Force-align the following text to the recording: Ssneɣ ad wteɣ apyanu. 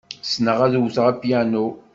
Ssneɣ 0.23 0.59
ad 0.65 0.75
wteɣ 0.83 1.05
apyanu. 1.11 1.65